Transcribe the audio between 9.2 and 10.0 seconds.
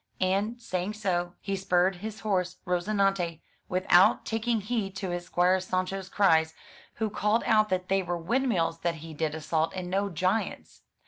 assault and